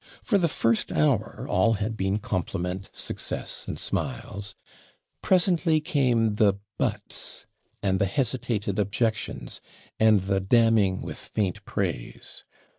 For 0.23 0.39
the 0.39 0.47
first 0.47 0.91
hour 0.91 1.45
all 1.47 1.73
had 1.73 1.95
been 1.95 2.17
compliment, 2.17 2.89
success, 2.91 3.65
and 3.67 3.77
smiles; 3.77 4.55
presently 5.21 5.79
came 5.79 6.37
the 6.37 6.55
BUTS, 6.79 7.45
and 7.83 7.99
the 7.99 8.07
hesitated 8.07 8.79
objections, 8.79 9.61
and 9.99 10.21
the 10.23 10.39
'damning 10.39 11.03
with 11.03 11.19
faint 11.19 11.63
praise.' 11.65 12.43